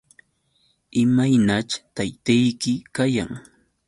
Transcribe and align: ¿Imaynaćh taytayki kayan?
¿Imaynaćh 1.03 1.73
taytayki 1.95 2.73
kayan? 2.95 3.31